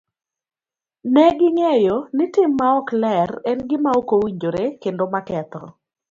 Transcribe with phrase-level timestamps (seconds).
[1.13, 5.63] Ne ging'eyo ni tim maok ler en gima ok owinjore kendo maketho.